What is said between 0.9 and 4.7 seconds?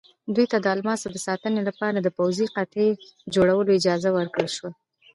د ساتنې لپاره د پوځي قطعې جوړولو اجازه ورکړل شوه.